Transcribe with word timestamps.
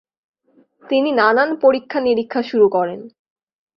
তিনি 0.83 1.09
নানান 1.11 1.49
পরীক্ষা-নিরিক্ষা 1.61 2.41
শুরু 2.43 2.67
করেন। 2.69 2.99